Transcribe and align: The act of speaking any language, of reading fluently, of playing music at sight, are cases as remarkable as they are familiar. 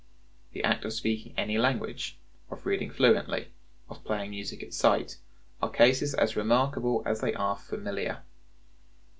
The 0.53 0.63
act 0.63 0.83
of 0.83 0.93
speaking 0.93 1.35
any 1.37 1.59
language, 1.59 2.17
of 2.49 2.65
reading 2.65 2.89
fluently, 2.89 3.49
of 3.87 4.03
playing 4.03 4.31
music 4.31 4.63
at 4.63 4.73
sight, 4.73 5.17
are 5.61 5.69
cases 5.69 6.15
as 6.15 6.35
remarkable 6.35 7.03
as 7.05 7.21
they 7.21 7.35
are 7.35 7.55
familiar. 7.55 8.23